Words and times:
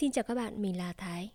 Xin 0.00 0.12
chào 0.12 0.22
các 0.22 0.34
bạn, 0.34 0.62
mình 0.62 0.78
là 0.78 0.92
Thái. 0.92 1.30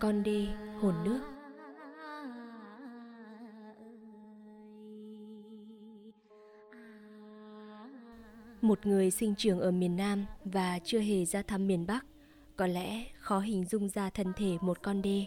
Con 0.00 0.22
đê, 0.22 0.46
hồn 0.80 0.94
nước. 1.04 1.20
Một 8.62 8.86
người 8.86 9.10
sinh 9.10 9.34
trưởng 9.34 9.60
ở 9.60 9.70
miền 9.70 9.96
Nam 9.96 10.26
và 10.44 10.78
chưa 10.84 10.98
hề 10.98 11.24
ra 11.24 11.42
thăm 11.42 11.66
miền 11.66 11.86
Bắc, 11.86 12.06
có 12.56 12.66
lẽ 12.66 13.04
khó 13.18 13.38
hình 13.38 13.64
dung 13.64 13.88
ra 13.88 14.10
thân 14.10 14.32
thể 14.36 14.56
một 14.60 14.82
con 14.82 15.02
đê. 15.02 15.24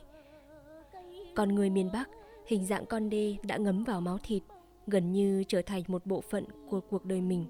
Còn 1.35 1.55
người 1.55 1.69
miền 1.69 1.89
Bắc, 1.93 2.09
hình 2.47 2.65
dạng 2.65 2.85
con 2.85 3.09
đê 3.09 3.37
đã 3.43 3.57
ngấm 3.57 3.83
vào 3.83 4.01
máu 4.01 4.17
thịt, 4.23 4.43
gần 4.87 5.11
như 5.11 5.43
trở 5.47 5.61
thành 5.61 5.83
một 5.87 6.05
bộ 6.05 6.21
phận 6.21 6.45
của 6.69 6.81
cuộc 6.89 7.05
đời 7.05 7.21
mình. 7.21 7.45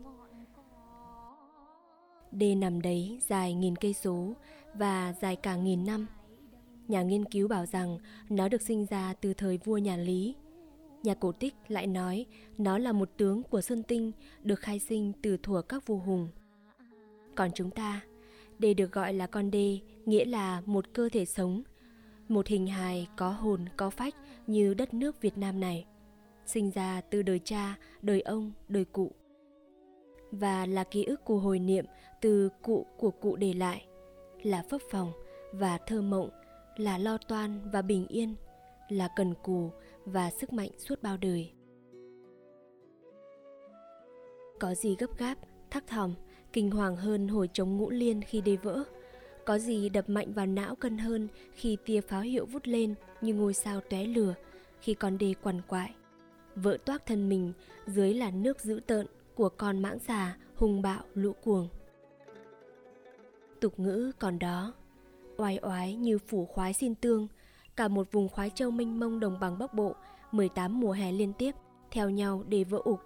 Đê 2.32 2.56
nằm 2.56 2.82
đấy 2.82 3.20
dài 3.28 3.54
nghìn 3.54 3.76
cây 3.76 3.94
số 3.94 4.34
và 4.74 5.14
dài 5.22 5.36
cả 5.36 5.56
nghìn 5.56 5.86
năm. 5.86 6.08
Nhà 6.90 7.02
nghiên 7.02 7.26
cứu 7.26 7.48
bảo 7.48 7.66
rằng 7.66 7.98
nó 8.30 8.48
được 8.50 8.62
sinh 8.62 8.86
ra 8.86 9.14
từ 9.22 9.34
thời 9.34 9.58
vua 9.58 9.78
nhà 9.78 9.98
Lý. 9.98 10.36
Nhà 11.04 11.14
cổ 11.14 11.32
tích 11.32 11.54
lại 11.68 11.88
nói 11.88 12.26
nó 12.58 12.78
là 12.78 12.92
một 12.92 13.10
tướng 13.18 13.44
của 13.44 13.62
Xuân 13.62 13.84
Tinh 13.84 14.12
được 14.44 14.60
khai 14.60 14.80
sinh 14.80 15.14
từ 15.22 15.38
thuở 15.38 15.62
các 15.62 15.88
vua 15.88 15.98
hùng. 15.98 16.28
Còn 17.36 17.52
chúng 17.56 17.72
ta, 17.72 18.02
đê 18.60 18.74
được 18.74 18.92
gọi 18.92 19.14
là 19.14 19.28
con 19.28 19.52
đê, 19.52 19.80
nghĩa 20.06 20.26
là 20.26 20.62
một 20.66 20.86
cơ 20.94 21.10
thể 21.10 21.26
sống, 21.26 21.64
một 22.28 22.48
hình 22.48 22.68
hài 22.68 23.08
có 23.16 23.30
hồn 23.30 23.66
có 23.78 23.90
phách 23.90 24.16
như 24.48 24.74
đất 24.74 24.94
nước 24.94 25.22
Việt 25.22 25.38
Nam 25.38 25.60
này, 25.60 25.86
sinh 26.46 26.72
ra 26.72 27.02
từ 27.02 27.22
đời 27.22 27.40
cha, 27.44 27.78
đời 28.02 28.22
ông, 28.22 28.52
đời 28.68 28.86
cụ 28.86 29.12
và 30.32 30.66
là 30.66 30.84
ký 30.84 31.04
ức 31.04 31.26
của 31.26 31.40
hồi 31.40 31.60
niệm 31.60 31.86
từ 32.22 32.50
cụ 32.62 32.86
của 32.98 33.12
cụ 33.12 33.36
để 33.36 33.54
lại, 33.54 33.86
là 34.44 34.64
phấp 34.70 34.82
phòng 34.92 35.12
và 35.54 35.78
thơ 35.78 36.02
mộng, 36.02 36.30
là 36.80 36.98
lo 36.98 37.18
toan 37.18 37.70
và 37.72 37.82
bình 37.82 38.08
yên, 38.08 38.36
là 38.90 39.08
cần 39.16 39.34
cù 39.44 39.72
và 40.06 40.32
sức 40.32 40.54
mạnh 40.54 40.70
suốt 40.78 41.02
bao 41.02 41.18
đời. 41.18 41.52
Có 44.60 44.76
gì 44.76 44.96
gấp 45.00 45.18
gáp, 45.18 45.38
thắc 45.70 45.88
thỏm, 45.88 46.14
kinh 46.54 46.72
hoàng 46.72 46.96
hơn 46.96 47.28
hồi 47.28 47.50
chống 47.54 47.78
ngũ 47.78 47.90
liên 47.90 48.22
khi 48.22 48.42
đê 48.42 48.56
vỡ? 48.56 48.84
Có 49.46 49.58
gì 49.58 49.90
đập 49.90 50.10
mạnh 50.10 50.34
vào 50.34 50.46
não 50.46 50.76
cân 50.76 50.98
hơn 50.98 51.28
khi 51.54 51.78
tia 51.86 52.02
pháo 52.02 52.22
hiệu 52.22 52.46
vút 52.46 52.68
lên 52.68 52.96
như 53.22 53.34
ngôi 53.34 53.54
sao 53.54 53.82
tóe 53.82 54.04
lửa 54.04 54.34
khi 54.82 54.94
con 54.94 55.18
đê 55.18 55.34
quằn 55.44 55.62
quại? 55.68 55.94
Vỡ 56.56 56.78
toác 56.86 57.06
thân 57.06 57.30
mình, 57.30 57.54
dưới 57.88 58.14
là 58.14 58.32
nước 58.32 58.62
dữ 58.62 58.80
tợn 58.88 59.08
của 59.36 59.50
con 59.50 59.82
mãng 59.82 60.00
xà 60.00 60.38
hung 60.56 60.82
bạo 60.82 61.04
lũ 61.14 61.34
cuồng. 61.34 61.68
Tục 63.60 63.80
ngữ 63.80 64.12
còn 64.20 64.40
đó, 64.40 64.74
oai 65.40 65.60
oái 65.62 65.96
như 65.96 66.18
phủ 66.18 66.46
khoái 66.46 66.74
xin 66.74 66.96
tương, 66.96 67.28
cả 67.76 67.88
một 67.88 68.12
vùng 68.12 68.30
khoái 68.30 68.50
châu 68.50 68.72
mênh 68.72 69.00
mông 69.00 69.20
đồng 69.20 69.40
bằng 69.40 69.58
Bắc 69.60 69.74
Bộ, 69.74 69.96
18 70.32 70.80
mùa 70.80 70.92
hè 70.92 71.12
liên 71.12 71.34
tiếp, 71.34 71.56
theo 71.92 72.10
nhau 72.10 72.44
để 72.48 72.64
vỡ 72.64 72.82
ục, 72.84 73.00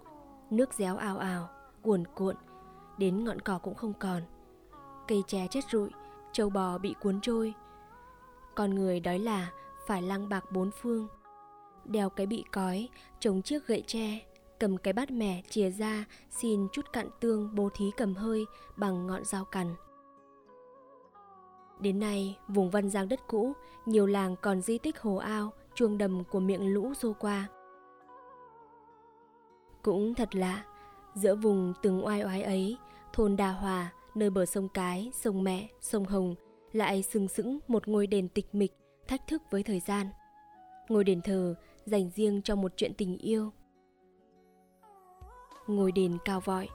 nước 0.50 0.74
réo 0.74 0.96
ào 0.96 1.18
ào, 1.18 1.48
cuồn 1.82 2.04
cuộn, 2.14 2.36
đến 2.98 3.24
ngọn 3.24 3.40
cỏ 3.40 3.58
cũng 3.58 3.74
không 3.74 3.92
còn. 4.00 4.22
Cây 5.08 5.22
tre 5.26 5.46
chết 5.50 5.64
rụi, 5.70 5.90
châu 6.32 6.50
bò 6.50 6.78
bị 6.78 6.94
cuốn 7.00 7.20
trôi. 7.20 7.54
Con 8.54 8.74
người 8.74 9.00
đói 9.00 9.18
là 9.18 9.50
phải 9.86 10.02
lăng 10.02 10.28
bạc 10.28 10.44
bốn 10.52 10.70
phương, 10.82 11.08
đeo 11.84 12.10
cái 12.10 12.26
bị 12.26 12.44
cói, 12.52 12.88
chống 13.20 13.42
chiếc 13.42 13.66
gậy 13.66 13.84
tre, 13.86 14.20
cầm 14.58 14.76
cái 14.76 14.92
bát 14.92 15.10
mẻ 15.10 15.42
chìa 15.50 15.70
ra 15.70 16.04
xin 16.30 16.68
chút 16.72 16.92
cặn 16.92 17.08
tương 17.20 17.54
bố 17.54 17.68
thí 17.74 17.90
cầm 17.96 18.14
hơi 18.14 18.46
bằng 18.76 19.06
ngọn 19.06 19.24
dao 19.24 19.44
cằn. 19.44 19.74
Đến 21.84 22.00
nay, 22.00 22.38
vùng 22.48 22.70
Văn 22.70 22.90
Giang 22.90 23.08
đất 23.08 23.20
cũ, 23.26 23.52
nhiều 23.86 24.06
làng 24.06 24.36
còn 24.42 24.60
di 24.60 24.78
tích 24.78 25.00
hồ 25.00 25.16
ao, 25.16 25.52
chuông 25.74 25.98
đầm 25.98 26.24
của 26.24 26.40
miệng 26.40 26.74
lũ 26.74 26.94
xô 26.94 27.12
qua. 27.18 27.48
Cũng 29.82 30.14
thật 30.14 30.34
lạ, 30.34 30.64
giữa 31.14 31.34
vùng 31.34 31.72
từng 31.82 32.06
oai 32.06 32.22
oái 32.22 32.42
ấy, 32.42 32.76
thôn 33.12 33.36
Đà 33.36 33.50
Hòa, 33.52 33.92
nơi 34.14 34.30
bờ 34.30 34.46
sông 34.46 34.68
Cái, 34.68 35.10
sông 35.14 35.44
Mẹ, 35.44 35.68
sông 35.80 36.04
Hồng, 36.04 36.34
lại 36.72 37.02
sừng 37.02 37.28
sững 37.28 37.58
một 37.68 37.88
ngôi 37.88 38.06
đền 38.06 38.28
tịch 38.28 38.54
mịch, 38.54 38.72
thách 39.08 39.26
thức 39.26 39.42
với 39.50 39.62
thời 39.62 39.80
gian. 39.80 40.06
Ngôi 40.88 41.04
đền 41.04 41.20
thờ 41.22 41.54
dành 41.84 42.10
riêng 42.14 42.42
cho 42.42 42.56
một 42.56 42.72
chuyện 42.76 42.94
tình 42.94 43.18
yêu. 43.18 43.52
Ngôi 45.66 45.92
đền 45.92 46.18
cao 46.24 46.40
vọi, 46.40 46.68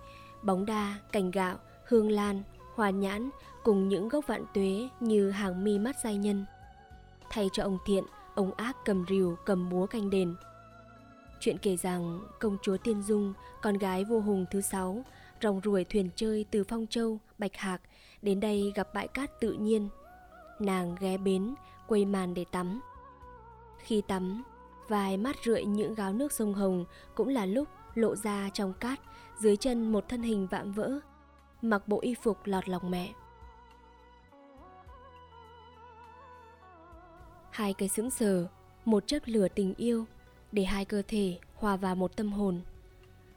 bóng 0.43 0.65
đa, 0.65 0.95
cành 1.11 1.31
gạo, 1.31 1.57
hương 1.87 2.11
lan, 2.11 2.43
hoa 2.79 2.89
nhãn 2.89 3.29
cùng 3.63 3.89
những 3.89 4.09
gốc 4.09 4.27
vạn 4.27 4.45
tuế 4.53 4.89
như 4.99 5.29
hàng 5.29 5.63
mi 5.63 5.79
mắt 5.79 5.95
giai 6.03 6.17
nhân. 6.17 6.45
Thay 7.29 7.49
cho 7.53 7.63
ông 7.63 7.77
thiện, 7.85 8.03
ông 8.35 8.51
ác 8.53 8.77
cầm 8.85 9.05
rìu 9.09 9.37
cầm 9.45 9.69
búa 9.69 9.85
canh 9.85 10.09
đền. 10.09 10.35
Chuyện 11.39 11.57
kể 11.57 11.77
rằng 11.77 12.19
công 12.39 12.57
chúa 12.61 12.77
Tiên 12.77 13.01
Dung, 13.01 13.33
con 13.61 13.77
gái 13.77 14.05
vua 14.05 14.19
hùng 14.19 14.45
thứ 14.51 14.61
sáu, 14.61 15.03
rong 15.41 15.61
ruổi 15.63 15.83
thuyền 15.83 16.09
chơi 16.15 16.45
từ 16.51 16.63
Phong 16.63 16.87
Châu, 16.87 17.17
Bạch 17.37 17.55
Hạc 17.55 17.81
đến 18.21 18.39
đây 18.39 18.71
gặp 18.75 18.93
bãi 18.93 19.07
cát 19.07 19.39
tự 19.39 19.51
nhiên. 19.51 19.89
Nàng 20.59 20.95
ghé 20.99 21.17
bến, 21.17 21.53
quây 21.87 22.05
màn 22.05 22.33
để 22.33 22.45
tắm. 22.51 22.81
Khi 23.77 24.01
tắm, 24.07 24.43
vài 24.87 25.17
mắt 25.17 25.35
rượi 25.45 25.65
những 25.65 25.95
gáo 25.95 26.13
nước 26.13 26.31
sông 26.31 26.53
Hồng 26.53 26.85
cũng 27.15 27.27
là 27.27 27.45
lúc 27.45 27.67
lộ 27.95 28.15
ra 28.15 28.49
trong 28.53 28.73
cát 28.73 28.99
dưới 29.39 29.57
chân 29.57 29.91
một 29.91 30.09
thân 30.09 30.21
hình 30.21 30.47
vạm 30.47 30.71
vỡ 30.71 30.99
mặc 31.61 31.87
bộ 31.87 31.99
y 32.01 32.15
phục 32.15 32.37
lọt 32.43 32.69
lòng 32.69 32.91
mẹ. 32.91 33.13
Hai 37.51 37.73
cây 37.73 37.89
sững 37.89 38.11
sờ 38.11 38.47
một 38.85 39.07
chớp 39.07 39.19
lửa 39.25 39.47
tình 39.55 39.73
yêu 39.77 40.05
để 40.51 40.63
hai 40.63 40.85
cơ 40.85 41.01
thể 41.07 41.39
hòa 41.55 41.75
vào 41.75 41.95
một 41.95 42.15
tâm 42.15 42.31
hồn. 42.31 42.61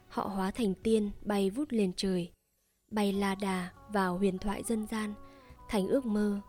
Họ 0.09 0.23
hóa 0.23 0.51
thành 0.51 0.73
tiên 0.73 1.11
bay 1.21 1.49
vút 1.49 1.67
lên 1.71 1.91
trời 1.95 2.31
bay 2.93 3.13
la 3.13 3.35
đà 3.35 3.69
vào 3.89 4.17
huyền 4.17 4.37
thoại 4.37 4.63
dân 4.63 4.87
gian 4.87 5.13
thành 5.69 5.87
ước 5.87 6.05
mơ 6.05 6.39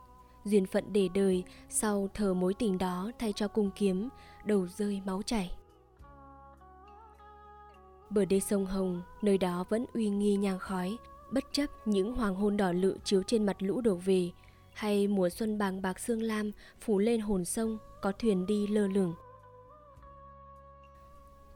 duyên 0.44 0.66
phận 0.66 0.92
để 0.92 1.08
đời 1.14 1.44
sau 1.68 2.08
thờ 2.14 2.34
mối 2.34 2.54
tình 2.54 2.78
đó 2.78 3.10
thay 3.18 3.32
cho 3.32 3.48
cung 3.48 3.70
kiếm 3.76 4.08
đầu 4.44 4.66
rơi 4.66 5.02
máu 5.06 5.22
chảy. 5.22 5.56
Bờ 8.10 8.24
đê 8.24 8.40
sông 8.40 8.66
Hồng, 8.66 9.02
nơi 9.22 9.38
đó 9.38 9.64
vẫn 9.68 9.86
uy 9.94 10.08
nghi 10.08 10.36
nhang 10.36 10.58
khói, 10.58 10.96
bất 11.34 11.44
chấp 11.52 11.66
những 11.84 12.14
hoàng 12.14 12.34
hôn 12.34 12.56
đỏ 12.56 12.72
lự 12.72 12.98
chiếu 13.04 13.22
trên 13.22 13.46
mặt 13.46 13.56
lũ 13.58 13.80
đổ 13.80 13.94
về, 13.94 14.30
hay 14.72 15.08
mùa 15.08 15.28
xuân 15.28 15.58
bàng 15.58 15.82
bạc 15.82 15.98
sương 16.00 16.22
lam 16.22 16.50
phủ 16.80 16.98
lên 16.98 17.20
hồn 17.20 17.44
sông, 17.44 17.78
có 18.02 18.12
thuyền 18.12 18.46
đi 18.46 18.66
lơ 18.66 18.86
lửng. 18.86 19.14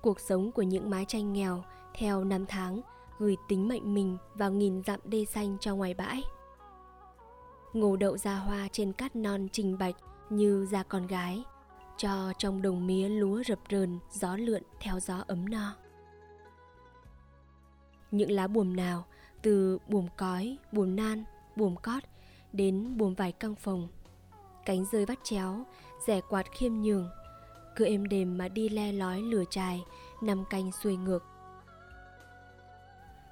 Cuộc 0.03 0.21
sống 0.21 0.53
của 0.53 0.63
những 0.63 0.91
mái 0.91 1.05
tranh 1.05 1.33
nghèo 1.33 1.65
theo 1.95 2.25
năm 2.25 2.47
tháng 2.49 2.81
gửi 3.19 3.37
tính 3.49 3.69
mệnh 3.69 3.95
mình 3.95 4.17
vào 4.35 4.53
nghìn 4.53 4.83
dặm 4.83 5.01
đê 5.05 5.25
xanh 5.25 5.57
cho 5.61 5.75
ngoài 5.75 5.95
bãi. 5.95 6.23
Ngô 7.73 7.97
đậu 7.97 8.17
ra 8.17 8.35
hoa 8.35 8.69
trên 8.73 8.93
cát 8.93 9.17
non 9.17 9.49
trình 9.53 9.79
bạch 9.79 9.97
như 10.31 10.67
da 10.71 10.83
con 10.83 11.07
gái, 11.07 11.43
cho 11.97 12.33
trong 12.39 12.63
đồng 12.63 12.87
mía 12.87 13.09
lúa 13.09 13.43
rập 13.43 13.59
rờn 13.71 13.99
gió 14.13 14.37
lượn 14.37 14.63
theo 14.81 15.01
gió 15.01 15.25
ấm 15.27 15.49
no 15.49 15.77
những 18.11 18.31
lá 18.31 18.47
buồm 18.47 18.77
nào 18.77 19.05
từ 19.43 19.79
buồm 19.89 20.07
cói, 20.17 20.57
buồm 20.73 20.97
nan, 20.97 21.25
buồm 21.57 21.77
cót 21.77 22.03
đến 22.53 22.97
buồm 22.97 23.15
vải 23.15 23.33
căng 23.33 23.55
phòng. 23.55 23.89
Cánh 24.65 24.85
rơi 24.93 25.07
vắt 25.07 25.19
chéo, 25.23 25.65
rẻ 26.07 26.21
quạt 26.21 26.47
khiêm 26.53 26.73
nhường, 26.75 27.09
cứ 27.77 27.85
êm 27.85 28.09
đềm 28.09 28.39
mà 28.39 28.49
đi 28.49 28.69
le 28.69 28.93
lói 28.93 29.23
lửa 29.23 29.45
trài, 29.51 29.85
nằm 30.23 30.45
canh 30.51 30.73
xuôi 30.73 30.97
ngược. 30.97 31.25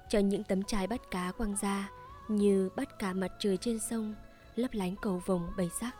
Cho 0.09 0.19
những 0.19 0.43
tấm 0.43 0.63
chài 0.63 0.87
bắt 0.87 1.01
cá 1.11 1.31
quăng 1.31 1.55
ra, 1.61 1.89
như 2.27 2.69
bắt 2.75 2.99
cả 2.99 3.13
mặt 3.13 3.31
trời 3.39 3.57
trên 3.57 3.79
sông, 3.79 4.15
lấp 4.55 4.73
lánh 4.73 4.95
cầu 5.01 5.21
vồng 5.25 5.47
bảy 5.57 5.69
sắc. 5.79 5.95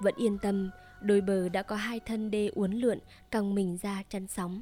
Vẫn 0.00 0.14
yên 0.16 0.38
tâm, 0.38 0.70
đôi 1.02 1.20
bờ 1.20 1.48
đã 1.48 1.62
có 1.62 1.76
hai 1.76 2.00
thân 2.00 2.30
đê 2.30 2.48
uốn 2.54 2.72
lượn 2.72 2.98
căng 3.30 3.54
mình 3.54 3.78
ra 3.82 4.02
chắn 4.08 4.26
sóng. 4.26 4.60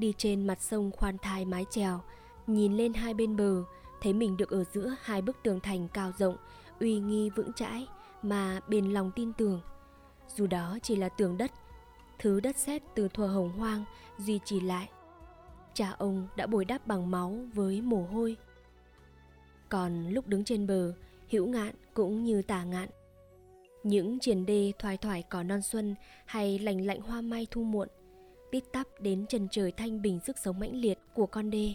Đi 0.00 0.14
trên 0.18 0.46
mặt 0.46 0.62
sông 0.62 0.90
khoan 0.90 1.18
thai 1.18 1.44
mái 1.44 1.66
chèo, 1.70 2.00
nhìn 2.46 2.76
lên 2.76 2.94
hai 2.94 3.14
bên 3.14 3.36
bờ, 3.36 3.62
thấy 4.02 4.12
mình 4.12 4.36
được 4.36 4.50
ở 4.50 4.64
giữa 4.64 4.94
hai 5.02 5.22
bức 5.22 5.36
tường 5.42 5.60
thành 5.60 5.88
cao 5.88 6.12
rộng, 6.18 6.36
uy 6.80 6.98
nghi 6.98 7.30
vững 7.30 7.52
chãi 7.52 7.86
mà 8.22 8.60
bền 8.68 8.92
lòng 8.92 9.10
tin 9.16 9.32
tưởng. 9.32 9.60
Dù 10.36 10.46
đó 10.46 10.78
chỉ 10.82 10.96
là 10.96 11.08
tường 11.08 11.38
đất, 11.38 11.50
thứ 12.18 12.40
đất 12.40 12.56
sét 12.56 12.82
từ 12.94 13.08
thuở 13.08 13.26
hồng 13.26 13.52
hoang 13.52 13.84
duy 14.18 14.40
trì 14.44 14.60
lại. 14.60 14.88
Cha 15.74 15.90
ông 15.98 16.28
đã 16.36 16.46
bồi 16.46 16.64
đắp 16.64 16.86
bằng 16.86 17.10
máu 17.10 17.38
với 17.54 17.80
mồ 17.80 18.06
hôi. 18.06 18.36
Còn 19.68 20.08
lúc 20.08 20.26
đứng 20.26 20.44
trên 20.44 20.66
bờ, 20.66 20.92
hữu 21.30 21.46
ngạn 21.46 21.74
cũng 21.94 22.24
như 22.24 22.42
tà 22.42 22.64
ngạn. 22.64 22.88
Những 23.82 24.18
triền 24.20 24.46
đê 24.46 24.72
thoải 24.78 24.96
thoải 24.96 25.22
cỏ 25.22 25.42
non 25.42 25.62
xuân 25.62 25.94
hay 26.26 26.58
lành 26.58 26.86
lạnh 26.86 27.00
hoa 27.00 27.20
mai 27.20 27.46
thu 27.50 27.62
muộn, 27.62 27.88
tít 28.50 28.64
tắp 28.72 28.86
đến 29.00 29.26
trần 29.28 29.48
trời 29.50 29.72
thanh 29.72 30.02
bình 30.02 30.20
sức 30.26 30.38
sống 30.38 30.60
mãnh 30.60 30.74
liệt 30.76 30.98
của 31.14 31.26
con 31.26 31.50
đê. 31.50 31.74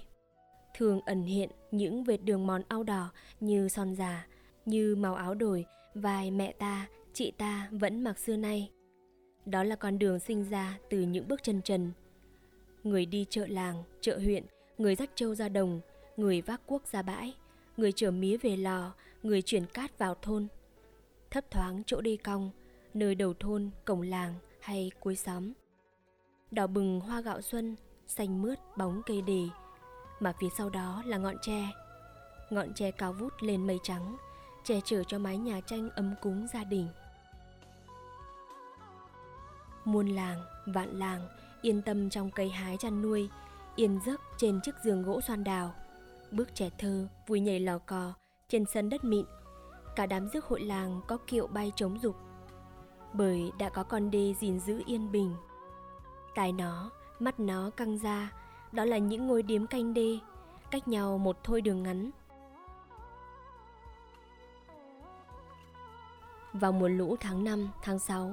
Thường 0.77 1.01
ẩn 1.05 1.23
hiện 1.23 1.49
những 1.71 2.03
vệt 2.03 2.23
đường 2.23 2.47
mòn 2.47 2.61
ao 2.67 2.83
đỏ 2.83 3.11
như 3.39 3.69
son 3.69 3.95
già, 3.95 4.27
như 4.65 4.95
màu 4.95 5.15
áo 5.15 5.35
đổi 5.35 5.65
vài 5.93 6.31
mẹ 6.31 6.51
ta, 6.51 6.87
chị 7.13 7.31
ta 7.31 7.69
vẫn 7.71 8.03
mặc 8.03 8.19
xưa 8.19 8.35
nay. 8.35 8.69
Đó 9.45 9.63
là 9.63 9.75
con 9.75 9.99
đường 9.99 10.19
sinh 10.19 10.43
ra 10.43 10.79
từ 10.89 11.01
những 11.01 11.27
bước 11.27 11.43
chân 11.43 11.61
trần. 11.61 11.91
Người 12.83 13.05
đi 13.05 13.25
chợ 13.29 13.47
làng, 13.47 13.83
chợ 14.01 14.17
huyện, 14.17 14.43
người 14.77 14.95
dắt 14.95 15.09
trâu 15.15 15.35
ra 15.35 15.49
đồng, 15.49 15.81
người 16.17 16.41
vác 16.41 16.67
cuốc 16.67 16.87
ra 16.87 17.01
bãi, 17.01 17.33
người 17.77 17.91
chở 17.91 18.11
mía 18.11 18.37
về 18.37 18.57
lò, 18.57 18.93
người 19.23 19.41
chuyển 19.41 19.65
cát 19.65 19.97
vào 19.97 20.15
thôn. 20.21 20.47
Thấp 21.31 21.51
thoáng 21.51 21.83
chỗ 21.85 22.01
đi 22.01 22.17
cong, 22.17 22.51
nơi 22.93 23.15
đầu 23.15 23.33
thôn, 23.33 23.69
cổng 23.85 24.01
làng 24.01 24.33
hay 24.59 24.91
cuối 24.99 25.15
xóm. 25.15 25.53
Đỏ 26.51 26.67
bừng 26.67 26.99
hoa 26.99 27.21
gạo 27.21 27.41
xuân, 27.41 27.75
xanh 28.07 28.41
mướt 28.41 28.59
bóng 28.77 29.01
cây 29.05 29.21
đề, 29.21 29.47
mà 30.19 30.33
phía 30.39 30.49
sau 30.57 30.69
đó 30.69 31.03
là 31.05 31.17
ngọn 31.17 31.35
tre. 31.41 31.69
Ngọn 32.49 32.73
tre 32.73 32.91
cao 32.91 33.13
vút 33.13 33.33
lên 33.39 33.67
mây 33.67 33.79
trắng, 33.83 34.17
che 34.63 34.81
chở 34.81 35.03
cho 35.03 35.19
mái 35.19 35.37
nhà 35.37 35.61
tranh 35.61 35.89
ấm 35.89 36.15
cúng 36.21 36.47
gia 36.53 36.63
đình. 36.63 36.87
Muôn 39.85 40.07
làng, 40.07 40.41
vạn 40.65 40.99
làng, 40.99 41.27
yên 41.61 41.81
tâm 41.81 42.09
trong 42.09 42.31
cây 42.31 42.49
hái 42.49 42.77
chăn 42.77 43.01
nuôi, 43.01 43.29
yên 43.75 43.99
giấc 44.05 44.21
trên 44.37 44.59
chiếc 44.61 44.75
giường 44.83 45.03
gỗ 45.03 45.21
xoan 45.21 45.43
đào. 45.43 45.73
Bước 46.31 46.55
trẻ 46.55 46.69
thơ, 46.77 47.07
vui 47.27 47.39
nhảy 47.39 47.59
lò 47.59 47.77
cò, 47.77 48.13
trên 48.49 48.65
sân 48.65 48.89
đất 48.89 49.03
mịn. 49.03 49.25
Cả 49.95 50.05
đám 50.05 50.29
rước 50.29 50.45
hội 50.45 50.61
làng 50.61 51.01
có 51.07 51.17
kiệu 51.27 51.47
bay 51.47 51.71
trống 51.75 51.99
dục. 52.01 52.15
Bởi 53.13 53.51
đã 53.59 53.69
có 53.69 53.83
con 53.83 54.11
đê 54.11 54.33
gìn 54.39 54.59
giữ 54.59 54.81
yên 54.85 55.11
bình. 55.11 55.35
Tai 56.35 56.51
nó, 56.51 56.91
mắt 57.19 57.39
nó 57.39 57.69
căng 57.69 57.97
ra, 57.97 58.31
đó 58.71 58.85
là 58.85 58.97
những 58.97 59.27
ngôi 59.27 59.43
điếm 59.43 59.67
canh 59.67 59.93
đê, 59.93 60.17
cách 60.71 60.87
nhau 60.87 61.17
một 61.17 61.37
thôi 61.43 61.61
đường 61.61 61.83
ngắn. 61.83 62.11
Vào 66.53 66.71
mùa 66.71 66.87
lũ 66.87 67.15
tháng 67.19 67.43
5, 67.43 67.69
tháng 67.83 67.99
6, 67.99 68.31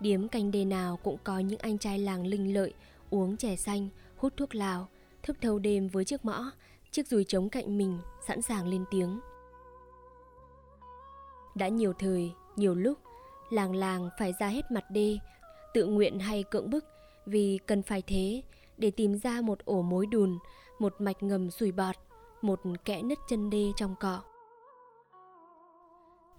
điếm 0.00 0.28
canh 0.28 0.50
đê 0.50 0.64
nào 0.64 0.96
cũng 0.96 1.16
có 1.24 1.38
những 1.38 1.58
anh 1.58 1.78
trai 1.78 1.98
làng 1.98 2.26
linh 2.26 2.54
lợi 2.54 2.74
uống 3.10 3.36
chè 3.36 3.56
xanh, 3.56 3.88
hút 4.16 4.32
thuốc 4.36 4.54
lào, 4.54 4.88
thức 5.22 5.36
thâu 5.40 5.58
đêm 5.58 5.88
với 5.88 6.04
chiếc 6.04 6.24
mõ, 6.24 6.50
chiếc 6.90 7.08
dùi 7.08 7.24
trống 7.24 7.48
cạnh 7.48 7.78
mình, 7.78 7.98
sẵn 8.26 8.42
sàng 8.42 8.68
lên 8.68 8.84
tiếng. 8.90 9.20
Đã 11.54 11.68
nhiều 11.68 11.92
thời, 11.92 12.32
nhiều 12.56 12.74
lúc, 12.74 12.98
làng 13.50 13.74
làng 13.74 14.10
phải 14.18 14.32
ra 14.40 14.48
hết 14.48 14.70
mặt 14.70 14.84
đê, 14.90 15.18
tự 15.74 15.86
nguyện 15.86 16.18
hay 16.18 16.42
cưỡng 16.42 16.70
bức 16.70 16.84
vì 17.26 17.58
cần 17.66 17.82
phải 17.82 18.02
thế 18.02 18.42
để 18.78 18.90
tìm 18.90 19.18
ra 19.18 19.40
một 19.40 19.64
ổ 19.64 19.82
mối 19.82 20.06
đùn, 20.06 20.38
một 20.78 20.94
mạch 20.98 21.22
ngầm 21.22 21.50
sùi 21.50 21.72
bọt, 21.72 21.94
một 22.42 22.60
kẽ 22.84 23.02
nứt 23.02 23.18
chân 23.28 23.50
đê 23.50 23.72
trong 23.76 23.94
cọ. 24.00 24.22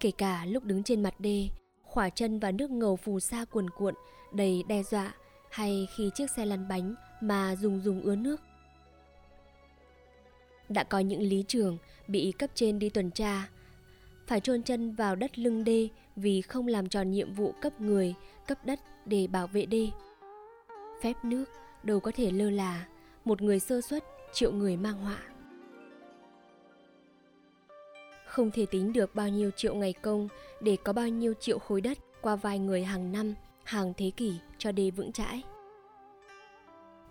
Kể 0.00 0.10
cả 0.10 0.44
lúc 0.46 0.64
đứng 0.64 0.82
trên 0.82 1.02
mặt 1.02 1.14
đê, 1.18 1.48
khỏa 1.82 2.10
chân 2.10 2.38
và 2.38 2.50
nước 2.50 2.70
ngầu 2.70 2.96
phù 2.96 3.20
sa 3.20 3.44
cuồn 3.44 3.70
cuộn, 3.70 3.94
đầy 4.32 4.64
đe 4.68 4.82
dọa, 4.82 5.14
hay 5.50 5.86
khi 5.96 6.10
chiếc 6.14 6.30
xe 6.30 6.46
lăn 6.46 6.68
bánh 6.68 6.94
mà 7.20 7.56
dùng 7.56 7.80
dùng 7.80 8.02
ứa 8.02 8.16
nước. 8.16 8.40
Đã 10.68 10.84
có 10.84 10.98
những 10.98 11.22
lý 11.22 11.44
trường 11.48 11.78
bị 12.08 12.32
cấp 12.38 12.50
trên 12.54 12.78
đi 12.78 12.88
tuần 12.88 13.10
tra, 13.10 13.48
phải 14.26 14.40
chôn 14.40 14.62
chân 14.62 14.94
vào 14.94 15.16
đất 15.16 15.38
lưng 15.38 15.64
đê 15.64 15.88
vì 16.16 16.42
không 16.42 16.66
làm 16.66 16.88
tròn 16.88 17.10
nhiệm 17.10 17.34
vụ 17.34 17.52
cấp 17.60 17.80
người, 17.80 18.14
cấp 18.46 18.58
đất 18.64 18.80
để 19.06 19.26
bảo 19.26 19.46
vệ 19.46 19.66
đê. 19.66 19.88
Phép 21.04 21.24
nước 21.24 21.44
đâu 21.82 22.00
có 22.00 22.10
thể 22.14 22.30
lơ 22.30 22.50
là, 22.50 22.86
một 23.24 23.42
người 23.42 23.60
sơ 23.60 23.80
suất 23.80 24.04
triệu 24.32 24.52
người 24.52 24.76
mang 24.76 24.98
họa. 24.98 25.18
Không 28.26 28.50
thể 28.50 28.66
tính 28.66 28.92
được 28.92 29.14
bao 29.14 29.28
nhiêu 29.28 29.50
triệu 29.50 29.74
ngày 29.74 29.92
công 29.92 30.28
để 30.60 30.76
có 30.84 30.92
bao 30.92 31.08
nhiêu 31.08 31.34
triệu 31.40 31.58
khối 31.58 31.80
đất 31.80 31.98
qua 32.20 32.36
vài 32.36 32.58
người 32.58 32.84
hàng 32.84 33.12
năm, 33.12 33.34
hàng 33.64 33.92
thế 33.96 34.10
kỷ 34.16 34.34
cho 34.58 34.72
đê 34.72 34.90
vững 34.90 35.12
chãi. 35.12 35.42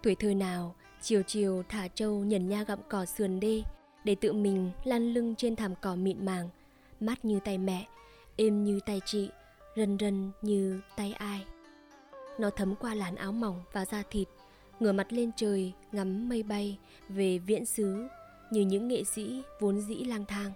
Tuổi 0.03 0.15
thơ 0.15 0.33
nào, 0.33 0.75
chiều 1.01 1.21
chiều 1.27 1.63
thả 1.69 1.87
trâu 1.87 2.23
nhẩn 2.23 2.49
nha 2.49 2.63
gặm 2.63 2.79
cỏ 2.89 3.05
sườn 3.05 3.39
đê 3.39 3.61
để 4.03 4.15
tự 4.15 4.33
mình 4.33 4.71
lăn 4.83 5.13
lưng 5.13 5.35
trên 5.35 5.55
thảm 5.55 5.73
cỏ 5.81 5.95
mịn 5.95 6.25
màng, 6.25 6.49
mát 6.99 7.25
như 7.25 7.39
tay 7.39 7.57
mẹ, 7.57 7.87
êm 8.37 8.63
như 8.63 8.79
tay 8.85 9.01
chị, 9.05 9.29
rần 9.75 9.97
rần 9.99 10.31
như 10.41 10.81
tay 10.95 11.13
ai. 11.13 11.45
Nó 12.37 12.49
thấm 12.49 12.75
qua 12.75 12.95
làn 12.95 13.15
áo 13.15 13.31
mỏng 13.31 13.63
và 13.73 13.85
da 13.85 14.03
thịt, 14.09 14.27
ngửa 14.79 14.91
mặt 14.91 15.13
lên 15.13 15.31
trời 15.35 15.73
ngắm 15.91 16.29
mây 16.29 16.43
bay 16.43 16.77
về 17.09 17.37
viễn 17.37 17.65
xứ 17.65 18.07
như 18.51 18.61
những 18.61 18.87
nghệ 18.87 19.03
sĩ 19.03 19.43
vốn 19.59 19.81
dĩ 19.81 19.95
lang 19.95 20.25
thang. 20.25 20.51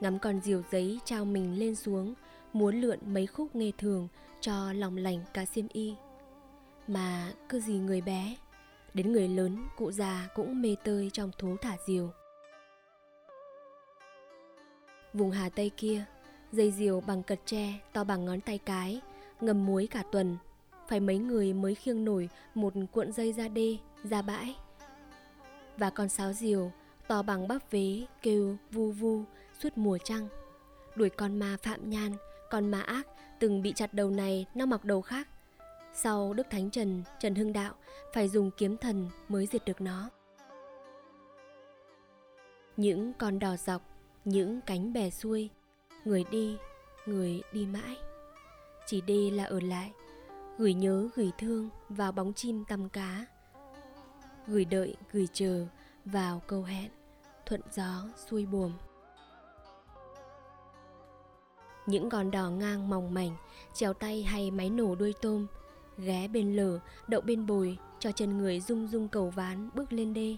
Ngắm 0.00 0.18
con 0.18 0.40
diều 0.40 0.62
giấy 0.72 0.98
trao 1.04 1.24
mình 1.24 1.58
lên 1.58 1.74
xuống 1.74 2.14
muốn 2.52 2.80
lượn 2.80 2.98
mấy 3.06 3.26
khúc 3.26 3.54
nghe 3.56 3.70
thường 3.78 4.08
cho 4.40 4.72
lòng 4.72 4.96
lành 4.96 5.24
cả 5.34 5.44
xiêm 5.44 5.66
y. 5.68 5.94
Mà 6.86 7.32
cứ 7.48 7.60
gì 7.60 7.74
người 7.74 8.00
bé 8.00 8.36
đến 8.94 9.12
người 9.12 9.28
lớn 9.28 9.64
cụ 9.76 9.92
già 9.92 10.28
cũng 10.34 10.62
mê 10.62 10.76
tơi 10.84 11.10
trong 11.12 11.30
thú 11.38 11.56
thả 11.56 11.76
diều. 11.86 12.10
Vùng 15.14 15.30
hà 15.30 15.48
tây 15.48 15.70
kia 15.76 16.04
dây 16.52 16.70
diều 16.70 17.00
bằng 17.00 17.22
cật 17.22 17.40
tre 17.44 17.74
to 17.92 18.04
bằng 18.04 18.24
ngón 18.24 18.40
tay 18.40 18.58
cái 18.58 19.00
ngầm 19.40 19.66
muối 19.66 19.86
cả 19.86 20.02
tuần. 20.12 20.36
Phải 20.88 21.00
mấy 21.00 21.18
người 21.18 21.52
mới 21.52 21.74
khiêng 21.74 22.04
nổi 22.04 22.28
một 22.54 22.74
cuộn 22.92 23.12
dây 23.12 23.32
ra 23.32 23.48
đê 23.48 23.76
ra 24.04 24.22
bãi. 24.22 24.56
Và 25.76 25.90
con 25.90 26.08
sáo 26.08 26.32
diều, 26.32 26.72
to 27.08 27.22
bằng 27.22 27.48
bắp 27.48 27.70
vế, 27.70 28.06
kêu 28.22 28.56
vu 28.70 28.90
vu, 28.90 29.22
suốt 29.58 29.78
mùa 29.78 29.98
trăng. 29.98 30.28
Đuổi 30.96 31.10
con 31.10 31.38
ma 31.38 31.56
phạm 31.62 31.90
nhan, 31.90 32.12
con 32.50 32.70
ma 32.70 32.80
ác, 32.80 33.06
từng 33.38 33.62
bị 33.62 33.72
chặt 33.72 33.94
đầu 33.94 34.10
này, 34.10 34.46
nó 34.54 34.66
mọc 34.66 34.84
đầu 34.84 35.02
khác. 35.02 35.28
Sau 35.94 36.34
đức 36.34 36.46
thánh 36.50 36.70
trần 36.70 37.02
trần 37.20 37.34
hưng 37.34 37.52
đạo, 37.52 37.74
phải 38.12 38.28
dùng 38.28 38.50
kiếm 38.56 38.76
thần 38.76 39.10
mới 39.28 39.46
diệt 39.46 39.64
được 39.64 39.80
nó. 39.80 40.10
Những 42.76 43.12
con 43.12 43.38
đò 43.38 43.56
dọc, 43.56 43.82
những 44.24 44.60
cánh 44.60 44.92
bè 44.92 45.10
xuôi, 45.10 45.50
người 46.04 46.24
đi 46.30 46.56
người 47.06 47.42
đi 47.52 47.66
mãi 47.66 47.96
chỉ 48.90 49.00
đi 49.00 49.30
là 49.30 49.44
ở 49.44 49.60
lại. 49.60 49.92
Gửi 50.58 50.74
nhớ, 50.74 51.08
gửi 51.14 51.30
thương 51.38 51.68
vào 51.88 52.12
bóng 52.12 52.32
chim 52.32 52.64
tăm 52.64 52.88
cá. 52.88 53.26
Gửi 54.46 54.64
đợi, 54.64 54.96
gửi 55.12 55.28
chờ 55.32 55.66
vào 56.04 56.42
câu 56.46 56.62
hẹn, 56.62 56.90
thuận 57.46 57.60
gió 57.72 58.04
xuôi 58.26 58.46
buồm. 58.46 58.72
Những 61.86 62.10
con 62.10 62.30
đò 62.30 62.50
ngang 62.50 62.90
mỏng 62.90 63.14
mảnh, 63.14 63.36
trèo 63.74 63.92
tay 63.92 64.22
hay 64.22 64.50
máy 64.50 64.70
nổ 64.70 64.94
đuôi 64.94 65.14
tôm, 65.22 65.46
ghé 65.98 66.28
bên 66.28 66.56
lở 66.56 66.78
đậu 67.08 67.20
bên 67.20 67.46
bồi, 67.46 67.78
cho 67.98 68.12
chân 68.12 68.38
người 68.38 68.60
rung 68.60 68.88
rung 68.88 69.08
cầu 69.08 69.30
ván 69.30 69.70
bước 69.74 69.92
lên 69.92 70.14
đê. 70.14 70.36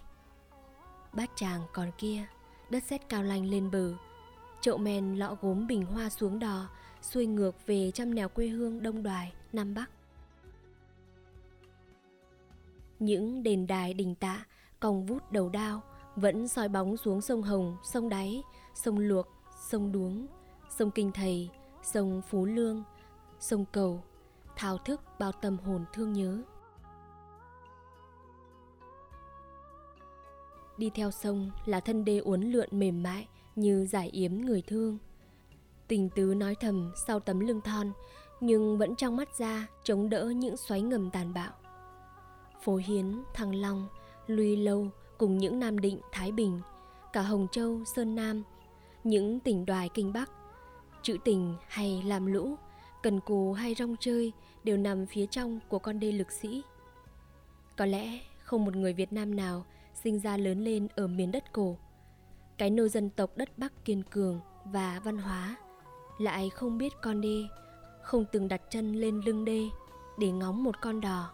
Bát 1.13 1.31
chàng 1.37 1.61
còn 1.73 1.91
kia, 1.99 2.25
đất 2.71 2.83
sét 2.83 3.09
cao 3.09 3.23
lành 3.23 3.51
lên 3.51 3.71
bờ, 3.71 3.93
chậu 4.61 4.79
men 4.79 5.15
lọ 5.15 5.37
gốm 5.41 5.67
bình 5.67 5.87
hoa 5.87 6.11
xuống 6.11 6.39
đò 6.39 6.69
xuôi 7.03 7.27
ngược 7.27 7.67
về 7.67 7.91
trăm 7.91 8.15
nẻo 8.15 8.29
quê 8.29 8.49
hương 8.49 8.83
đông 8.83 9.03
đoài 9.03 9.33
nam 9.53 9.75
bắc 9.75 9.91
những 12.99 13.43
đền 13.43 13.67
đài 13.67 13.95
đình 13.95 14.15
tạ 14.15 14.47
còng 14.81 15.07
vút 15.07 15.33
đầu 15.33 15.49
đao 15.49 15.83
vẫn 16.17 16.49
soi 16.49 16.69
bóng 16.69 16.97
xuống 16.97 17.21
sông 17.21 17.43
Hồng, 17.43 17.77
sông 17.83 18.09
Đáy, 18.09 18.43
sông 18.75 18.99
Luộc, 18.99 19.29
sông 19.69 19.93
Đuống, 19.93 20.27
sông 20.79 20.91
Kinh 20.91 21.13
Thầy, 21.13 21.51
sông 21.83 22.23
Phú 22.29 22.45
Lương, 22.45 22.83
sông 23.41 23.65
Cầu, 23.73 24.03
thao 24.57 24.79
thức 24.79 25.01
bao 25.19 25.33
tâm 25.33 25.59
hồn 25.59 25.85
thương 25.93 26.13
nhớ. 26.13 26.43
Đi 30.79 30.91
theo 30.91 31.11
sông 31.11 31.51
là 31.67 31.81
thân 31.81 32.05
đê 32.05 32.19
uốn 32.19 32.43
lượn 32.43 32.69
mềm 32.73 33.03
mại 33.03 33.29
như 33.57 33.87
giải 33.87 34.09
yếm 34.09 34.33
người 34.35 34.63
thương. 34.67 34.99
Tình 35.93 36.11
tứ 36.11 36.35
nói 36.35 36.55
thầm 36.55 36.93
sau 37.07 37.21
tấm 37.21 37.41
lưng 37.41 37.61
thon, 37.61 37.93
nhưng 38.41 38.79
vẫn 38.79 38.97
trong 38.97 39.17
mắt 39.17 39.39
ra 39.39 39.67
chống 39.83 40.11
đỡ 40.11 40.25
những 40.25 40.57
xoáy 40.57 40.83
ngầm 40.83 41.11
tàn 41.11 41.35
bạo. 41.35 41.53
Phố 42.63 42.77
Hiến, 42.77 43.23
Thăng 43.35 43.55
Long, 43.55 43.89
Luy 44.27 44.57
Lâu 44.57 44.89
cùng 45.19 45.39
những 45.39 45.59
Nam 45.59 45.79
Định, 45.79 46.01
Thái 46.13 46.33
Bình, 46.33 46.61
cả 47.13 47.23
Hồng 47.23 47.47
Châu, 47.53 47.85
Sơn 47.85 48.15
Nam, 48.15 48.43
những 49.05 49.41
tỉnh 49.41 49.67
đoài 49.67 49.89
Kinh 49.95 50.13
Bắc, 50.13 50.31
chữ 51.03 51.17
tình 51.25 51.55
hay 51.69 52.03
làm 52.07 52.27
lũ, 52.27 52.55
cần 53.03 53.21
cù 53.21 53.53
hay 53.53 53.75
rong 53.75 53.97
chơi 54.01 54.33
đều 54.65 54.77
nằm 54.77 55.07
phía 55.07 55.27
trong 55.27 55.61
của 55.69 55.79
con 55.79 56.01
đê 56.01 56.13
lực 56.13 56.33
sĩ. 56.33 56.63
Có 57.77 57.87
lẽ 57.87 58.19
không 58.43 58.65
một 58.65 58.77
người 58.77 58.93
Việt 58.93 59.13
Nam 59.13 59.37
nào 59.37 59.65
sinh 60.03 60.21
ra 60.21 60.37
lớn 60.37 60.65
lên 60.65 60.89
ở 60.97 61.07
miền 61.07 61.31
đất 61.31 61.53
cổ. 61.53 61.77
Cái 62.59 62.71
nôi 62.71 62.89
dân 62.89 63.11
tộc 63.11 63.37
đất 63.37 63.59
Bắc 63.59 63.85
kiên 63.85 64.03
cường 64.03 64.41
và 64.65 65.01
văn 65.05 65.19
hóa 65.19 65.57
lại 66.19 66.51
không 66.51 66.79
biết 66.79 66.93
con 67.03 67.21
đê, 67.21 67.45
không 68.03 68.25
từng 68.33 68.49
đặt 68.49 68.63
chân 68.71 68.93
lên 68.93 69.21
lưng 69.27 69.45
đê 69.45 69.69
để 70.19 70.31
ngóng 70.31 70.65
một 70.65 70.75
con 70.81 71.01
đò, 71.01 71.31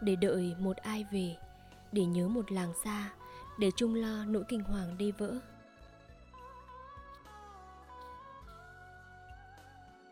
để 0.00 0.16
đợi 0.16 0.54
một 0.58 0.76
ai 0.76 1.06
về, 1.12 1.36
để 1.92 2.04
nhớ 2.04 2.28
một 2.28 2.52
làng 2.52 2.72
xa, 2.84 3.10
để 3.58 3.70
chung 3.76 3.94
lo 3.94 4.24
nỗi 4.24 4.44
kinh 4.48 4.60
hoàng 4.60 4.98
đê 4.98 5.10
vỡ. 5.18 5.34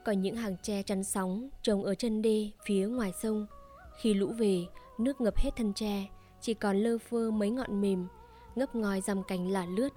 Còn 0.04 0.22
những 0.22 0.36
hàng 0.36 0.56
tre 0.62 0.82
chắn 0.82 1.04
sóng 1.04 1.48
trồng 1.62 1.84
ở 1.84 1.94
chân 1.94 2.22
đê 2.22 2.50
phía 2.64 2.86
ngoài 2.86 3.12
sông. 3.22 3.46
Khi 4.00 4.14
lũ 4.14 4.32
về, 4.38 4.66
nước 4.98 5.20
ngập 5.20 5.38
hết 5.38 5.50
thân 5.56 5.74
tre, 5.74 6.08
chỉ 6.40 6.54
còn 6.54 6.76
lơ 6.76 6.98
phơ 6.98 7.30
mấy 7.30 7.50
ngọn 7.50 7.80
mềm, 7.80 8.06
ngấp 8.54 8.74
ngòi 8.74 9.00
dằm 9.00 9.22
cành 9.22 9.48
lả 9.48 9.66
lướt. 9.66 9.88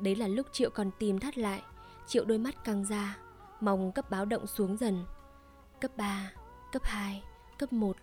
Đấy 0.00 0.14
là 0.14 0.28
lúc 0.28 0.46
Triệu 0.52 0.70
còn 0.70 0.90
tìm 0.98 1.18
thắt 1.18 1.38
lại, 1.38 1.62
Triệu 2.06 2.24
đôi 2.24 2.38
mắt 2.38 2.64
căng 2.64 2.84
ra, 2.84 3.18
mong 3.60 3.92
cấp 3.92 4.10
báo 4.10 4.24
động 4.24 4.46
xuống 4.46 4.76
dần. 4.76 5.04
Cấp 5.80 5.90
3, 5.96 6.32
cấp 6.72 6.82
2, 6.84 7.22
cấp 7.58 7.72
1 7.72 7.96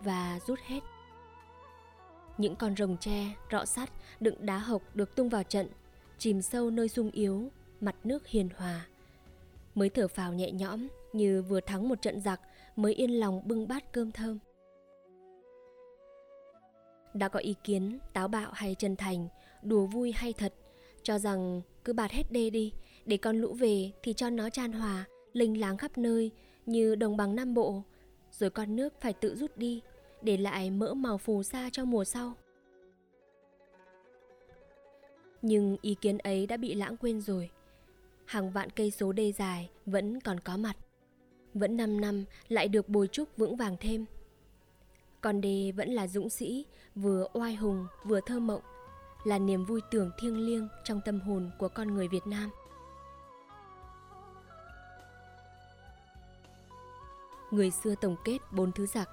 và 0.00 0.38
rút 0.46 0.58
hết. 0.66 0.80
Những 2.38 2.56
con 2.56 2.76
rồng 2.76 2.96
tre, 2.96 3.34
rọ 3.52 3.64
sắt, 3.64 3.90
đựng 4.20 4.46
đá 4.46 4.58
hộc 4.58 4.82
được 4.94 5.16
tung 5.16 5.28
vào 5.28 5.42
trận, 5.42 5.68
chìm 6.18 6.42
sâu 6.42 6.70
nơi 6.70 6.88
sung 6.88 7.10
yếu, 7.10 7.50
mặt 7.80 7.96
nước 8.04 8.26
hiền 8.26 8.48
hòa. 8.56 8.86
Mới 9.74 9.88
thở 9.88 10.08
phào 10.08 10.32
nhẹ 10.32 10.50
nhõm 10.50 10.88
như 11.12 11.42
vừa 11.42 11.60
thắng 11.60 11.88
một 11.88 12.02
trận 12.02 12.20
giặc 12.20 12.40
mới 12.76 12.94
yên 12.94 13.10
lòng 13.10 13.42
bưng 13.44 13.68
bát 13.68 13.92
cơm 13.92 14.12
thơm. 14.12 14.38
Đã 17.14 17.28
có 17.28 17.38
ý 17.38 17.54
kiến 17.64 17.98
táo 18.12 18.28
bạo 18.28 18.50
hay 18.54 18.74
chân 18.78 18.96
thành, 18.96 19.28
đùa 19.62 19.86
vui 19.86 20.12
hay 20.12 20.32
thật, 20.32 20.54
cho 21.02 21.18
rằng 21.18 21.62
cứ 21.84 21.92
bạt 21.92 22.10
hết 22.10 22.32
đê 22.32 22.50
đi, 22.50 22.72
để 23.10 23.16
con 23.16 23.36
lũ 23.36 23.52
về 23.52 23.90
thì 24.02 24.12
cho 24.12 24.30
nó 24.30 24.50
tràn 24.50 24.72
hòa, 24.72 25.04
linh 25.32 25.60
láng 25.60 25.76
khắp 25.76 25.98
nơi 25.98 26.30
như 26.66 26.94
đồng 26.94 27.16
bằng 27.16 27.36
Nam 27.36 27.54
Bộ, 27.54 27.82
rồi 28.32 28.50
con 28.50 28.76
nước 28.76 29.00
phải 29.00 29.12
tự 29.12 29.36
rút 29.36 29.56
đi, 29.56 29.80
để 30.22 30.36
lại 30.36 30.70
mỡ 30.70 30.94
màu 30.94 31.18
phù 31.18 31.42
sa 31.42 31.70
cho 31.72 31.84
mùa 31.84 32.04
sau. 32.04 32.34
Nhưng 35.42 35.76
ý 35.82 35.94
kiến 36.00 36.18
ấy 36.18 36.46
đã 36.46 36.56
bị 36.56 36.74
lãng 36.74 36.96
quên 36.96 37.20
rồi. 37.20 37.50
Hàng 38.24 38.50
vạn 38.50 38.70
cây 38.70 38.90
số 38.90 39.12
đê 39.12 39.32
dài 39.32 39.70
vẫn 39.86 40.20
còn 40.20 40.40
có 40.40 40.56
mặt. 40.56 40.76
Vẫn 41.54 41.76
5 41.76 42.00
năm 42.00 42.24
lại 42.48 42.68
được 42.68 42.88
bồi 42.88 43.06
trúc 43.06 43.36
vững 43.36 43.56
vàng 43.56 43.76
thêm. 43.80 44.04
Con 45.20 45.40
đê 45.40 45.72
vẫn 45.72 45.90
là 45.90 46.06
dũng 46.06 46.30
sĩ, 46.30 46.66
vừa 46.94 47.26
oai 47.32 47.54
hùng 47.54 47.86
vừa 48.04 48.20
thơ 48.26 48.40
mộng, 48.40 48.62
là 49.24 49.38
niềm 49.38 49.64
vui 49.64 49.80
tưởng 49.90 50.10
thiêng 50.20 50.46
liêng 50.46 50.68
trong 50.84 51.00
tâm 51.04 51.20
hồn 51.20 51.50
của 51.58 51.68
con 51.68 51.94
người 51.94 52.08
Việt 52.08 52.26
Nam. 52.26 52.50
Người 57.50 57.70
xưa 57.70 57.94
tổng 57.94 58.16
kết 58.24 58.38
bốn 58.52 58.72
thứ 58.72 58.86
giặc, 58.86 59.08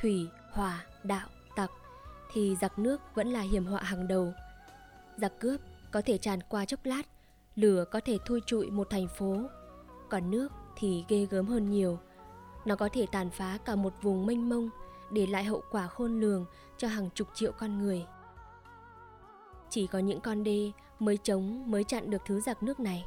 thủy, 0.00 0.28
hỏa, 0.52 0.86
đạo, 1.02 1.28
tặc, 1.56 1.70
thì 2.32 2.56
giặc 2.60 2.78
nước 2.78 3.00
vẫn 3.14 3.28
là 3.28 3.40
hiểm 3.40 3.66
họa 3.66 3.82
hàng 3.82 4.08
đầu. 4.08 4.32
Giặc 5.16 5.32
cướp 5.40 5.60
có 5.90 6.02
thể 6.06 6.18
tràn 6.18 6.40
qua 6.48 6.64
chốc 6.64 6.80
lát, 6.84 7.02
lửa 7.54 7.84
có 7.90 8.00
thể 8.04 8.18
thui 8.26 8.40
trụi 8.46 8.70
một 8.70 8.90
thành 8.90 9.08
phố, 9.08 9.36
còn 10.08 10.30
nước 10.30 10.52
thì 10.76 11.04
ghê 11.08 11.26
gớm 11.30 11.46
hơn 11.46 11.70
nhiều. 11.70 11.98
Nó 12.64 12.76
có 12.76 12.88
thể 12.92 13.06
tàn 13.12 13.30
phá 13.30 13.58
cả 13.64 13.74
một 13.76 13.92
vùng 14.02 14.26
mênh 14.26 14.48
mông, 14.48 14.70
để 15.10 15.26
lại 15.26 15.44
hậu 15.44 15.62
quả 15.70 15.86
khôn 15.86 16.20
lường 16.20 16.44
cho 16.78 16.88
hàng 16.88 17.10
chục 17.14 17.28
triệu 17.34 17.52
con 17.52 17.78
người. 17.78 18.06
Chỉ 19.70 19.86
có 19.86 19.98
những 19.98 20.20
con 20.20 20.44
đê 20.44 20.72
mới 20.98 21.18
chống 21.22 21.70
mới 21.70 21.84
chặn 21.84 22.10
được 22.10 22.22
thứ 22.26 22.40
giặc 22.40 22.62
nước 22.62 22.80
này. 22.80 23.04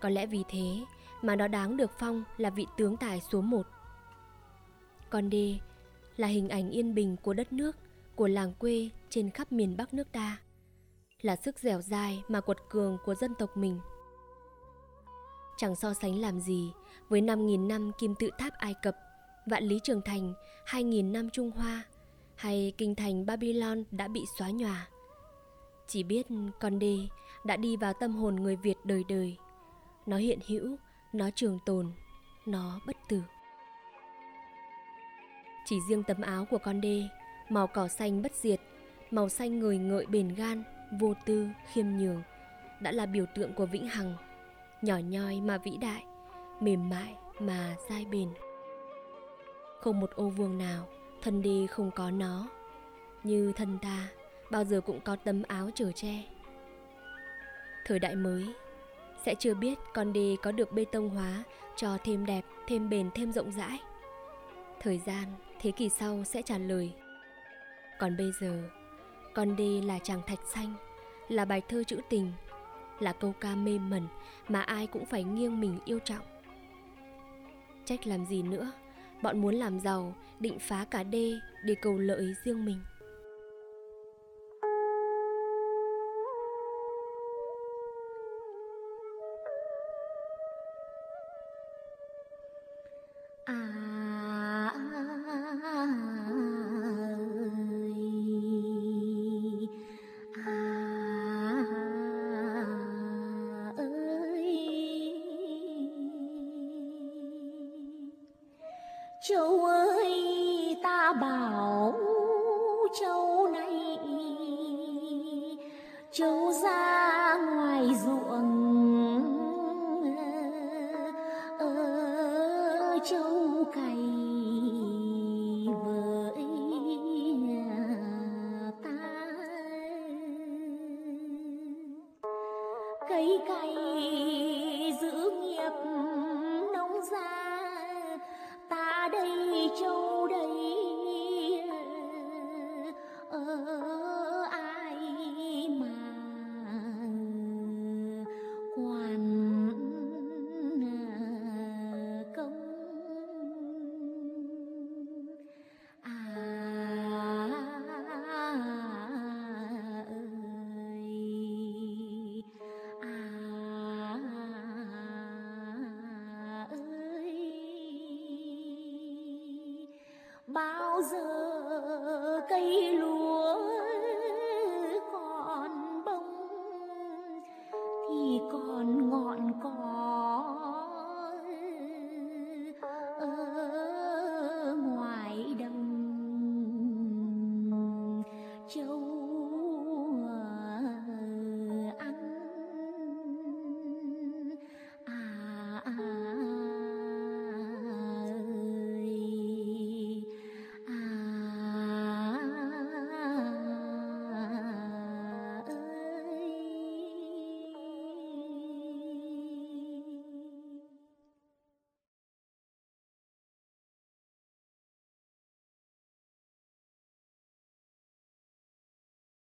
Có 0.00 0.08
lẽ 0.08 0.26
vì 0.26 0.44
thế 0.48 0.84
mà 1.22 1.36
nó 1.36 1.48
đáng 1.48 1.76
được 1.76 1.90
phong 1.98 2.24
là 2.36 2.50
vị 2.50 2.66
tướng 2.76 2.96
tài 2.96 3.20
số 3.20 3.40
một. 3.40 3.66
Con 5.10 5.30
đê 5.30 5.58
là 6.16 6.28
hình 6.28 6.48
ảnh 6.48 6.70
yên 6.70 6.94
bình 6.94 7.16
của 7.16 7.34
đất 7.34 7.52
nước, 7.52 7.76
của 8.14 8.28
làng 8.28 8.52
quê 8.54 8.88
trên 9.10 9.30
khắp 9.30 9.52
miền 9.52 9.76
Bắc 9.76 9.94
nước 9.94 10.12
ta. 10.12 10.38
Là 11.22 11.36
sức 11.36 11.58
dẻo 11.58 11.80
dai 11.80 12.22
mà 12.28 12.40
quật 12.40 12.58
cường 12.70 12.98
của 13.04 13.14
dân 13.14 13.34
tộc 13.38 13.56
mình. 13.56 13.80
Chẳng 15.56 15.76
so 15.76 15.94
sánh 15.94 16.20
làm 16.20 16.40
gì 16.40 16.70
với 17.08 17.20
5.000 17.20 17.66
năm 17.66 17.92
kim 17.98 18.14
tự 18.14 18.30
tháp 18.38 18.52
Ai 18.52 18.74
Cập 18.82 18.96
Vạn 19.46 19.64
Lý 19.64 19.80
Trường 19.84 20.00
Thành, 20.04 20.34
2.000 20.66 21.12
năm 21.12 21.30
Trung 21.30 21.50
Hoa 21.50 21.84
hay 22.34 22.72
kinh 22.78 22.94
thành 22.94 23.26
Babylon 23.26 23.84
đã 23.90 24.08
bị 24.08 24.24
xóa 24.38 24.50
nhòa. 24.50 24.88
Chỉ 25.88 26.02
biết 26.02 26.26
con 26.60 26.78
đê 26.78 26.98
đã 27.44 27.56
đi 27.56 27.76
vào 27.76 27.92
tâm 28.00 28.12
hồn 28.12 28.36
người 28.36 28.56
Việt 28.56 28.76
đời 28.84 29.04
đời. 29.08 29.36
Nó 30.06 30.16
hiện 30.16 30.38
hữu, 30.46 30.76
nó 31.12 31.30
trường 31.34 31.58
tồn, 31.66 31.92
nó 32.46 32.80
bất 32.86 32.96
tử. 33.08 33.22
Chỉ 35.70 35.80
riêng 35.80 36.02
tấm 36.02 36.20
áo 36.20 36.44
của 36.50 36.58
con 36.58 36.80
đê, 36.80 37.02
màu 37.48 37.66
cỏ 37.66 37.88
xanh 37.88 38.22
bất 38.22 38.32
diệt, 38.34 38.60
màu 39.10 39.28
xanh 39.28 39.58
người 39.58 39.78
ngợi 39.78 40.06
bền 40.06 40.34
gan, 40.34 40.62
vô 41.00 41.14
tư, 41.26 41.48
khiêm 41.72 41.86
nhường, 41.86 42.22
đã 42.80 42.92
là 42.92 43.06
biểu 43.06 43.24
tượng 43.34 43.52
của 43.52 43.66
vĩnh 43.66 43.88
hằng, 43.88 44.14
nhỏ 44.82 44.96
nhoi 44.96 45.40
mà 45.40 45.58
vĩ 45.58 45.76
đại, 45.76 46.04
mềm 46.60 46.88
mại 46.88 47.14
mà 47.38 47.76
dai 47.88 48.04
bền. 48.04 48.28
Không 49.80 50.00
một 50.00 50.10
ô 50.14 50.28
vuông 50.28 50.58
nào, 50.58 50.88
thân 51.22 51.42
đê 51.42 51.66
không 51.66 51.90
có 51.90 52.10
nó. 52.10 52.48
Như 53.22 53.52
thân 53.56 53.78
ta, 53.82 54.08
bao 54.50 54.64
giờ 54.64 54.80
cũng 54.80 55.00
có 55.00 55.16
tấm 55.16 55.42
áo 55.42 55.70
chở 55.74 55.92
che. 55.92 56.24
Thời 57.86 57.98
đại 57.98 58.14
mới, 58.14 58.54
sẽ 59.24 59.34
chưa 59.38 59.54
biết 59.54 59.78
con 59.94 60.12
đê 60.12 60.36
có 60.42 60.52
được 60.52 60.72
bê 60.72 60.84
tông 60.92 61.10
hóa 61.10 61.42
cho 61.76 61.98
thêm 62.04 62.26
đẹp, 62.26 62.44
thêm 62.66 62.90
bền, 62.90 63.10
thêm 63.14 63.32
rộng 63.32 63.52
rãi. 63.52 63.78
Thời 64.80 64.98
gian, 64.98 65.24
thế 65.60 65.70
kỷ 65.70 65.88
sau 65.88 66.24
sẽ 66.24 66.42
trả 66.42 66.58
lời. 66.58 66.92
Còn 67.98 68.16
bây 68.16 68.32
giờ, 68.40 68.62
con 69.34 69.56
đê 69.56 69.80
là 69.80 69.98
chàng 69.98 70.20
thạch 70.26 70.40
xanh, 70.54 70.74
là 71.28 71.44
bài 71.44 71.62
thơ 71.68 71.84
trữ 71.84 72.00
tình, 72.10 72.32
là 73.00 73.12
câu 73.12 73.34
ca 73.40 73.54
mê 73.54 73.78
mẩn 73.78 74.06
mà 74.48 74.62
ai 74.62 74.86
cũng 74.86 75.06
phải 75.06 75.24
nghiêng 75.24 75.60
mình 75.60 75.78
yêu 75.84 75.98
trọng. 75.98 76.24
Trách 77.84 78.06
làm 78.06 78.26
gì 78.26 78.42
nữa, 78.42 78.72
Bọn 79.22 79.40
muốn 79.40 79.54
làm 79.54 79.80
giàu, 79.80 80.14
định 80.40 80.58
phá 80.58 80.84
cả 80.90 81.02
đê 81.02 81.32
để 81.64 81.74
cầu 81.74 81.98
lợi 81.98 82.34
riêng 82.44 82.64
mình. 82.64 82.80